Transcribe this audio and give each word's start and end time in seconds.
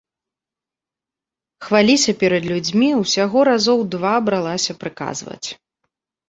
Хваліся 1.65 2.11
перад 2.23 2.43
людзьмі 2.53 2.89
ўсяго 3.03 3.37
разоў 3.51 3.79
два 3.97 4.15
бралася 4.31 4.73
прыказваць. 4.87 5.47